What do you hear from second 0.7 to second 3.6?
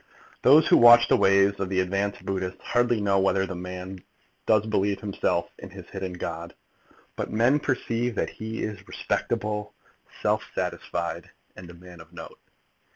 watch the ways of the advanced Buddhist hardly know whether the